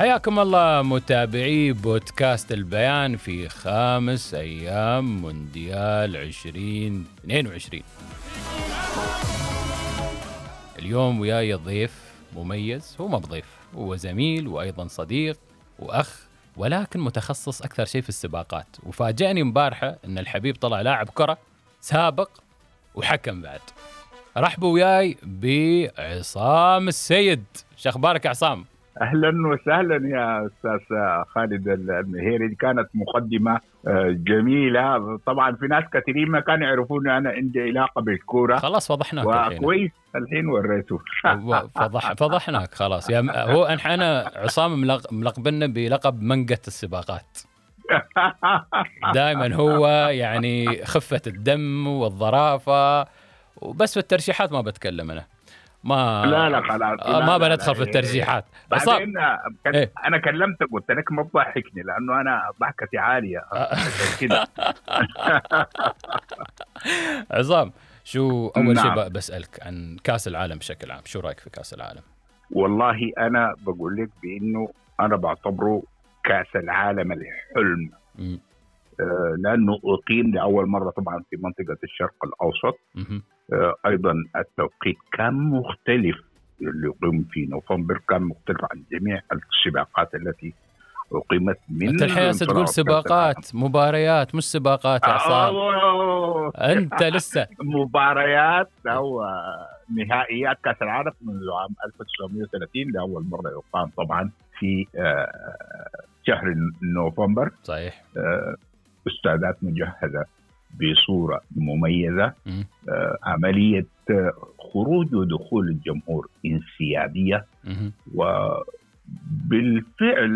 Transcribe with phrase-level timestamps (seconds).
[0.00, 7.82] حياكم الله متابعي بودكاست البيان في خامس أيام مونديال 2022
[10.78, 11.92] اليوم وياي ضيف
[12.36, 13.44] مميز هو ما بضيف
[13.74, 15.38] هو زميل وأيضا صديق
[15.78, 16.20] وأخ
[16.56, 18.76] ولكن متخصص أكثر شيء في السباقات.
[18.82, 21.38] وفاجأني مبارحة أن الحبيب طلع لاعب كرة
[21.80, 22.30] سابق
[22.94, 23.60] وحكم بعد.
[24.36, 27.44] رحبوا وياي بعصام السيد.
[27.76, 28.64] شو أخبارك عصام؟
[29.00, 30.96] أهلا وسهلا يا أستاذ
[31.34, 31.68] خالد.
[31.68, 35.16] المهيري كانت مقدمة آه، جميلة.
[35.26, 38.56] طبعا في ناس كثيرين ما كانوا يعرفون أنا عندي علاقة بالكورة.
[38.56, 41.00] خلاص فضحناك وكويس الحين وريته.
[41.74, 43.10] فضح فضحناك خلاص.
[43.10, 47.38] يا هو أنا عصام ملق- ملقبنا بلقب منقة السباقات.
[49.14, 53.06] دائما هو يعني خفة الدم والظرافة
[53.56, 55.24] وبس في الترشيحات ما بتكلم أنا.
[55.84, 57.74] ما لا لا خلاص آه، لا ما بندخل.
[57.74, 59.92] في الترشيحات عصام بعدين آه، كان- إيه.
[60.06, 63.42] أنا كلمتك قلت لك ما تضحكني لأنه أنا ضحكتي عالية
[64.20, 64.46] كده
[67.30, 67.72] عصام
[68.04, 68.94] شو أول شيء نعم.
[69.08, 72.02] ب- بسألك عن كأس العالم بشكل عام شو رأيك في كأس العالم
[72.50, 74.68] والله أنا بقول لك بإنه
[75.00, 75.82] أنا بعتبره
[76.24, 78.40] كأس العالم الحلم مم.
[79.00, 82.78] آه، لأنه أقيم لأول مرة طبعا في منطقة الشرق الأوسط.
[83.52, 86.16] آه، أيضا التوقيت كان مختلف
[86.60, 90.54] اللي اقيم في نوفمبر كان مختلف عن جميع السباقات التي
[91.12, 95.54] أقيمت من أنت الحين تقول سباقات مباريات مش سباقات يا عصام.
[95.56, 97.46] آه، أنت لسه.
[97.76, 99.22] مباريات أو
[99.96, 104.86] نهائيات كأس العالم منذ عام 1930 لأول مرة يقام طبعا في
[106.26, 107.50] شهر نوفمبر.
[107.62, 108.02] صحيح.
[109.08, 110.24] استادات مجهزة
[110.74, 112.64] بصورة مميزة مم.
[112.88, 114.32] آه، عملية آه،
[114.72, 117.46] خروج ودخول الجمهور انسيابية.
[118.14, 118.68] وبالفعل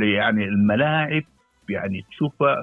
[0.03, 1.23] يعني الملاعب
[1.69, 2.57] يعني تشوفها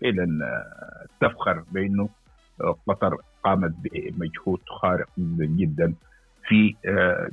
[0.00, 2.08] فعلا آه، تفخر بأنه
[2.86, 5.08] قطر قامت بمجهود خارق
[5.40, 5.94] جدا
[6.48, 6.74] في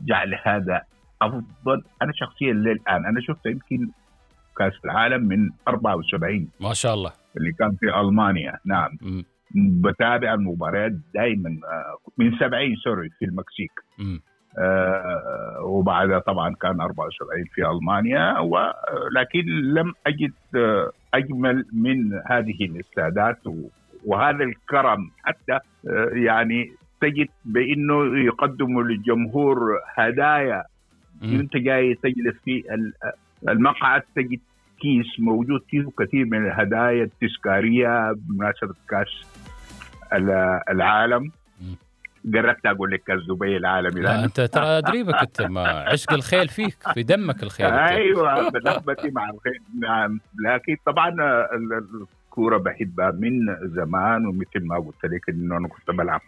[0.05, 0.81] جعل هذا
[1.21, 3.89] أفضل أنا شخصيا للآن أنا شفت يمكن
[4.57, 8.97] كأس العالم من 74 ما شاء الله اللي كان في ألمانيا نعم.
[9.55, 11.57] بتابع المباريات دائما
[12.17, 13.71] من 70 سوري في المكسيك.
[14.59, 23.39] آه، وبعدها طبعا كان 74 في ألمانيا ولكن لم أجد آه، أجمل من هذه الاستادات
[24.05, 25.53] وهذا الكرم حتى
[25.89, 26.71] آه، يعني
[27.01, 29.57] تجد بأنه يقدموا للجمهور
[29.95, 30.63] هدايا.
[31.23, 32.93] انت جاي تجلس في ال-
[33.49, 34.39] المقعد تجد
[34.81, 39.07] كيس موجود فيه كثير من الهدايا التذكارية بمناسبة كأس
[40.13, 41.31] ال- العالم.
[41.61, 41.75] مم.
[42.33, 44.01] قربت أقول لك كأس دبي العالمي.
[44.01, 47.65] لا أنت ترى دريبك أنت ما عشق الخيل فيك في دمك الخيل.
[47.65, 54.75] أيوه بنخبتي مع الخير نعم لكن طبعا ال- ال- الكورة بحبها من زمان ومثل ما
[54.77, 56.21] قلت لك إنه أنا كنت بلعب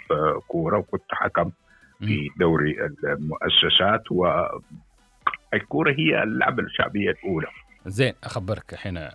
[0.48, 1.52] كورة وكنت حكم
[2.00, 7.48] في دوري المؤسسات والكوره هي اللعبة الشعبية الأولى.
[7.90, 9.12] زين أخبرك الحين آه،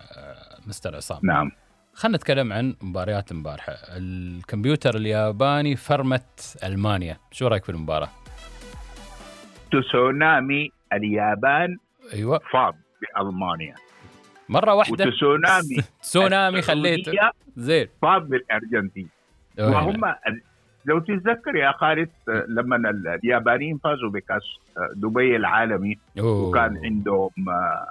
[0.67, 1.19] مستر عصام.
[1.23, 1.51] نعم.
[1.93, 7.17] خلينا نتكلم عن مباريات امبارحه الكمبيوتر الياباني فرمت ألمانيا.
[7.31, 8.09] شو رأيك في المباراة؟
[9.71, 11.77] تسونامي اليابان
[12.13, 12.39] أيوه.
[12.51, 13.75] فاض بألمانيا.
[14.49, 15.05] مرة واحدة.
[15.05, 17.11] وتسونامي تسونامي خليته
[17.57, 17.87] زين.
[18.01, 19.09] فاض بالأرجنتين.
[19.59, 20.01] وهم
[20.85, 22.09] لو تتذكر يا خالد
[22.47, 24.43] لما ال- اليابانيين فازوا بكأس
[24.77, 26.49] آه، دبي العالمي أوه.
[26.49, 27.85] وكان عندهم آه،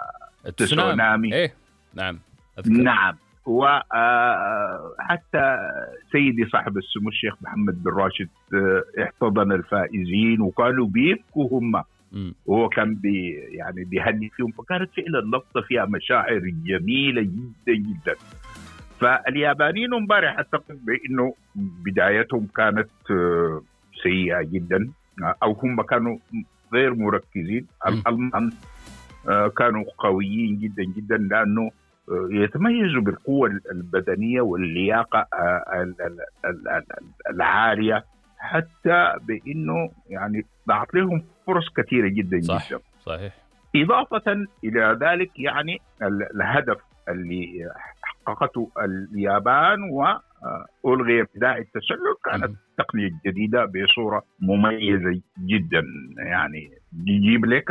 [0.47, 1.34] التسونامي تسونامي.
[1.34, 1.55] إيه
[1.94, 2.19] نعم
[2.59, 2.71] أذكر.
[2.71, 3.16] نعم
[3.47, 3.97] وحتى
[6.13, 11.84] سيدي صاحب السمو الشيخ محمد بن راشد آه، احتضن الفائزين وكانوا بيبكوا هم.
[12.47, 18.15] وهو كان بي يعني بيهني فيهم فكانت فعلا لقطة فيها مشاعر جميلة جدا جدا
[19.01, 23.63] فاليابانيين امبارح اعتقد بإنه بدايتهم كانت آه،
[24.03, 24.91] سيئة جدا
[25.22, 26.18] آه، أو هم كانوا
[26.72, 27.66] غير مركزين.
[27.86, 28.73] الألمان آه،
[29.56, 31.71] كانوا قويين جدا جدا لأنه
[32.09, 36.84] آه، يتميزوا بالقوة البدنية واللياقة آه، ال- ال- ال- ال-
[37.30, 38.04] العالية
[38.38, 42.68] حتى بإنه يعني ضاعت لهم فرص كثيرة جدا صح.
[42.71, 43.34] جدا صحيح
[43.76, 46.78] إضافة إلى ذلك يعني ال- الهدف
[47.09, 47.70] اللي
[48.03, 49.78] حققته اليابان
[50.82, 55.82] والغي ابتداء التسلل كانت تقنية جديدة بصورة مميزة جدا
[56.18, 56.70] يعني
[57.06, 57.70] يجيب لك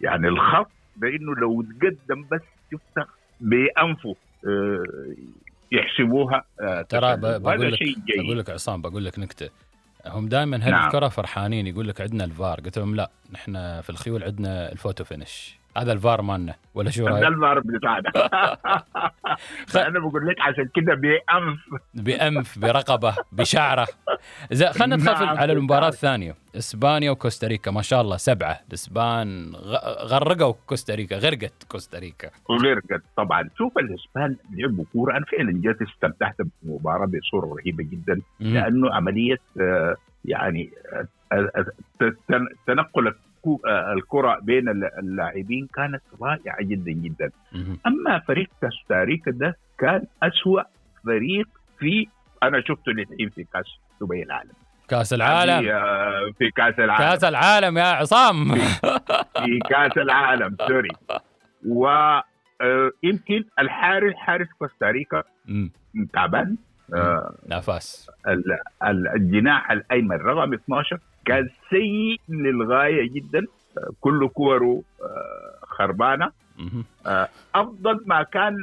[0.00, 2.40] يعني الخط بإنه لو تقدم بس
[2.72, 3.06] شفتها
[3.40, 4.84] بأنفه آه،
[5.72, 7.78] يحسبوها آه، ترى بقول لك
[8.18, 9.50] بقول لك عصام بقول لك نكتة.
[10.06, 11.08] هم دائما هل نعم.
[11.10, 15.58] فرحانين يقول لك عندنا الفار؟ قلت لهم لا نحن في الخيول عندنا ال photo finish.
[15.76, 18.10] هذا الفار مالنا ولا شو رأيك؟ هذا الفار بتاعنا.
[19.88, 21.60] أنا بقول لك عشان كذا بأنف.
[21.94, 23.86] بأنف برقبة بشعرة.
[24.52, 25.24] زين خلينا ندخل.
[25.24, 26.34] على المباراة الثانية.
[26.56, 28.60] إسبانيا وكوستاريكا ما شاء الله سبعة.
[28.68, 29.52] الاسبان
[30.04, 32.30] غرقوا كوستاريكا غرقت كوستاريكا.
[32.50, 33.50] غرقت طبعا.
[33.58, 35.16] شوف الإسبان لعبوا كورة.
[35.16, 40.70] أنا فعلا جيت استمتعت بالمباراة بصورة رهيبة جدا لأنه عملية آه، يعني
[41.32, 41.66] آه،
[42.66, 43.14] تنقل
[43.96, 44.68] الكرة بين
[44.98, 47.30] اللاعبين كانت رائعة جدا جدا.
[47.86, 50.62] أما فريق كوستاريكا ده كان أسوأ
[51.04, 51.48] فريق
[51.78, 52.06] في
[52.42, 53.64] أنا شفته الاثنين في كاس
[54.00, 54.50] دبي العالم.
[54.88, 55.68] كاس العالم.
[55.68, 57.10] آه، في كاس العالم.
[57.10, 58.54] كاس العالم يا عصام.
[59.44, 60.88] في كاس العالم سوري.
[61.66, 65.22] ويمكن آه، الحارس حارس كوستاريكا
[66.12, 66.56] تعبان.
[66.94, 68.10] آه نفس.
[69.16, 73.46] الجناح الأيمن رقم 12 كان سيء للغاية جدا.
[74.00, 76.30] كل كوره آه، خربانة.
[77.06, 78.56] آه، أفضل ما كان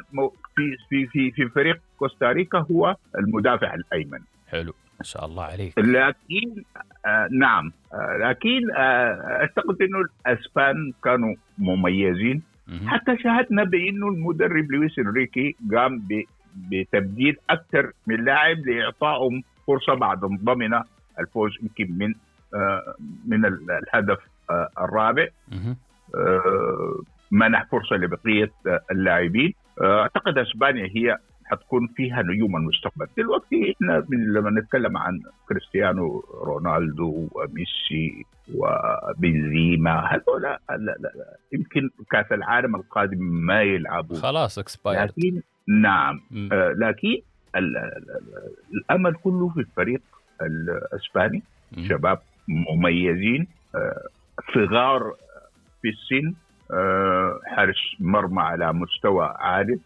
[0.56, 4.19] في في في في فريق كوستاريكا هو المدافع الأيمن.
[4.48, 4.74] حلو.
[5.00, 5.80] ما شاء الله عليك.
[5.80, 6.63] لكن
[7.06, 7.72] آه نعم.
[7.94, 12.42] آه لكن آه أعتقد إنه الأسبان كانوا مميزين.
[12.86, 16.08] حتى شاهدنا بإنه المدرب لويس إنريكي قام
[16.56, 20.84] بتبديل أكثر من لاعب لإعطائهم فرصة بعد انضمنا
[21.19, 22.13] الفوز يمكن من
[23.25, 24.19] من الهدف
[24.50, 25.27] آه الرابع.
[26.15, 27.01] آه
[27.31, 28.51] منح فرصة لبقية
[28.92, 29.53] اللاعبين.
[29.81, 33.07] آه، أعتقد إسبانيا هي حتكون فيها نجوم المستقبل.
[33.18, 38.25] دلوقتي إحنا لما نتكلم عن كريستيانو رونالدو وميسي
[38.56, 46.21] وبنزيما هذول لا لا لا يمكن كأس العالم القادم ما يلعبوا خلاص اكسباير لكن نعم.
[46.51, 47.21] آه لكن
[48.74, 50.01] الأمل كله في الفريق
[50.42, 51.44] الإسباني.
[51.77, 51.83] م.
[51.83, 54.07] شباب مميزين آه
[54.53, 55.15] صغار
[55.81, 56.33] في السن
[56.71, 59.79] آه حارس مرمى على مستوى عالي.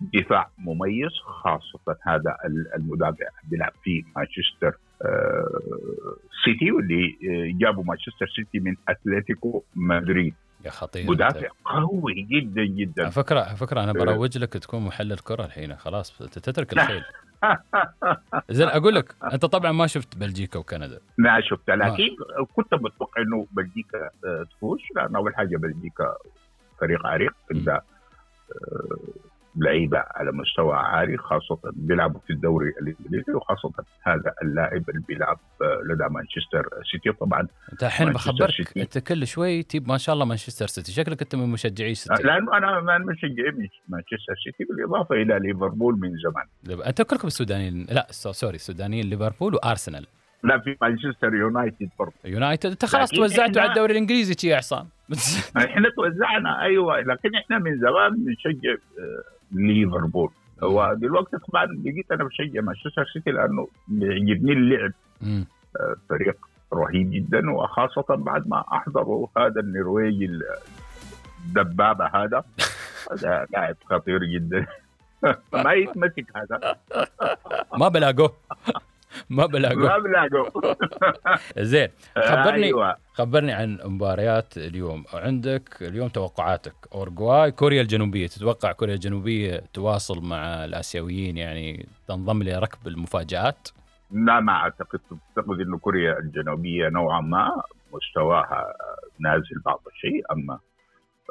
[0.00, 2.36] دفاع مميز خاصة هذا
[2.76, 5.60] المدافع بيلعب في مانشستر آه،
[6.44, 10.34] سيتي واللي آه، جابوا مانشستر سيتي من أتلتيكو مدريد.
[10.64, 11.10] يا خطير.
[11.10, 13.02] مدافع قوي جدا جدا.
[13.02, 17.02] على فكرة على فكرة أنا بروج لك تكون محلل كرة الحين خلاص تترك الخيل.
[18.50, 21.00] زين أقول لك أنت طبعا ما شفت بلجيكا وكندا.
[21.18, 22.08] ما شفتها لكن
[22.54, 26.16] كنت متوقع إنه بلجيكا آه، تفوز لأن أول حاجة بلجيكا
[26.80, 27.34] فريق عريق
[29.58, 33.72] لعيبة على مستوى عالي خاصة بيلعبوا في الدوري الإنجليزي وخاصة
[34.02, 37.12] هذا اللاعب اللي بيلعب لدى مانشستر سيتي.
[37.12, 40.92] طبعا أنت الحين بخبرك أنت كل شوي تجيب ما شاء الله مانشستر سيتي.
[40.92, 42.22] شكلك أنت من مشجعي سيتي.
[42.22, 46.82] لأنه أنا من مشجعي مانشستر سيتي بالإضافة إلى ليفربول من زمان.
[46.86, 50.06] أنت كلكم السودانيين لا sorry السودانيين ليفربول وأرسنال.
[50.42, 52.12] لا في مانشستر يونايتد برضه.
[52.24, 54.88] يونايتد؟ أنت خلاص توزعتوا على الدوري الإنجليزي يا عصام.
[55.56, 58.74] إحنا توزعنا أيوه لكن إحنا من زمان بنشجع
[59.52, 60.30] ليفربول.
[60.62, 64.92] ودلوقتي طبعا بقيت أنا بشجع مانشستر سيتي لأنه بيعجبني اللعب.
[65.76, 66.36] آه، فريق
[66.74, 70.30] رهيب جدا وخاصة بعد ما أحضروا هذا النرويجي
[71.46, 72.44] الدبابة هذا.
[73.12, 74.66] هذا لاعب خطير جدا.
[75.64, 76.76] ما يتمسك هذا.
[77.78, 78.32] ما بلاقوه.
[79.30, 80.74] ما بلاقوا ما بلاقوا
[81.58, 82.96] زين خبرني أيوة.
[83.12, 85.04] خبرني عن مباريات اليوم.
[85.14, 86.74] عندك اليوم توقعاتك.
[86.94, 88.26] اورجواي كوريا الجنوبية.
[88.26, 93.68] تتوقع كوريا الجنوبية تواصل مع الآسيويين يعني تنضم لركب المفاجآت؟
[94.10, 95.00] لا ما أعتقد.
[95.38, 98.74] أعتقد إنه كوريا الجنوبية نوعا ما مستواها
[99.18, 100.58] نازل بعض الشيء أما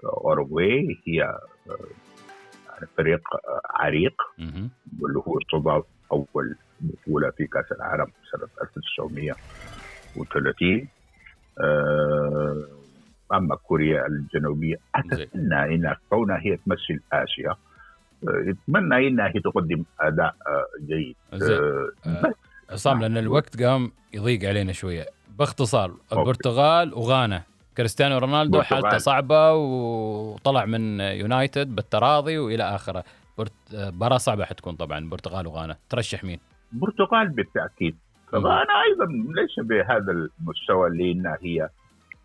[0.04, 3.22] أوروغواي هي يعني فريق
[3.70, 4.22] عريق
[5.02, 10.88] واللي هو استضاف أول بطوله في كأس العالم سنة 1930
[11.60, 12.68] آه،
[13.34, 17.56] أما كوريا الجنوبية أتمنى انها كونها هي تمثل آسيا.
[18.24, 21.16] أتمنى آه، إنها هي تقدم أداء آه، جيد.
[22.70, 25.06] عصام لأن الوقت قام يضيق علينا شوية.
[25.40, 27.44] باختصار البرتغال وغانا.
[27.78, 33.04] كريستيانو رونالدو حالته صعبة وطلع من يونايتد بالتراضي وإلى آخره.
[33.74, 35.78] مباراة صعبة حتكون طبعا البرتغال وغانا.
[35.90, 36.40] ترشح مين؟
[36.74, 37.98] البرتغال بالتأكيد.
[38.32, 39.06] فغانا أيضا
[39.42, 41.70] ليس بهذا المستوى اللي انها هي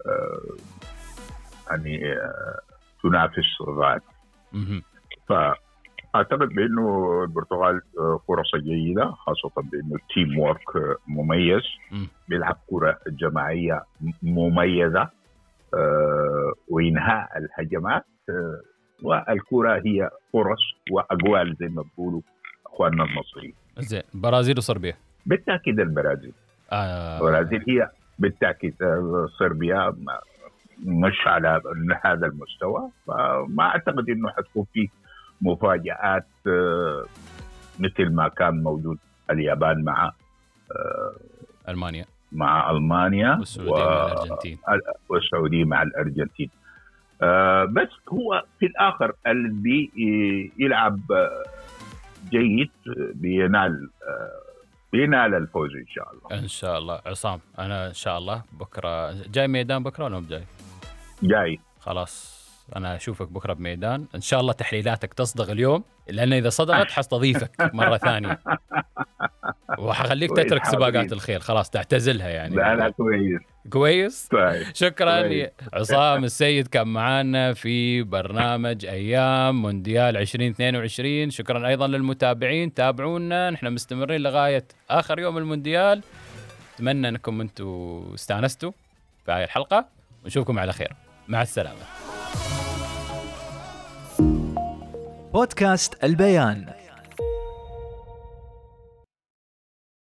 [0.06, 0.56] آه
[1.70, 2.61] يعني آه
[3.02, 4.00] تنافس غانا
[5.28, 7.80] فأعتقد بأنه البرتغال
[8.28, 11.62] فرصه جيده خاصة بأنه ال teamwork مميز.
[11.90, 12.08] مم.
[12.28, 13.82] بيلعب كرة جماعية
[14.22, 15.08] مميزة
[15.75, 18.61] آه، وإنهاء الهجمات آه،
[19.02, 22.20] والكرة هي فرص وأجوال زي ما بيقولوا
[22.66, 23.54] أخواننا المصريين.
[23.79, 24.95] زين برازيل وصربيا.
[25.26, 26.33] بالتأكيد البرازيل.
[26.73, 27.17] آه.
[27.17, 27.88] البرازيل هي
[28.19, 29.95] بالتأكيد آه، صربيا
[30.85, 31.61] مش على
[32.05, 34.88] هذا المستوى فما أعتقد إنه حتكون في
[35.41, 37.05] مفاجآت آه،
[37.79, 38.99] مثل ما كان موجود
[39.31, 40.12] اليابان مع
[40.73, 41.12] آه،
[41.69, 42.05] ألمانيا.
[42.33, 44.59] مع ألمانيا والسعودية مع الأرجنتين.
[45.09, 46.50] والسعودية مع الأرجنتين.
[47.69, 49.91] بس هو في الآخر الذي
[50.59, 51.00] يلعب
[52.31, 54.43] جيد آه، بينال آه،
[54.93, 56.43] بينال الفوز إن شاء الله.
[56.43, 57.00] إن شاء الله.
[57.07, 60.45] عصام أنا إن شاء الله بكرة جاي ميدان بكرة ولا جاي؟
[61.23, 61.61] جاي.
[61.81, 62.43] خلاص
[62.76, 64.07] أنا أشوفك بكرة بميدان.
[64.14, 68.38] إن شاء الله تحليلاتك تصدق اليوم لأن إذا صدقت حستضيفك مرة ثانية.
[69.79, 71.12] وحخليك تترك سباقات.
[71.12, 72.57] الخيل خلاص تعتزلها يعني.
[72.57, 73.41] لا لا كويس.
[73.71, 75.47] كويس؟ طيب شكرا.
[75.73, 76.25] عصام.
[76.25, 82.75] السيد كان معنا في برنامج أيام مونديال 2022 شكرا أيضا للمتابعين.
[82.75, 83.50] تابعونا.
[83.50, 86.02] نحن مستمرين لغاية آخر يوم المونديال.
[86.75, 88.73] أتمنى أنكم أنتم استانستوا
[89.26, 89.87] في هاي الحلقة.
[90.25, 90.92] ونشوفكم على خير.
[91.28, 91.83] مع السلامة.
[95.33, 96.82] بودكاست البيان.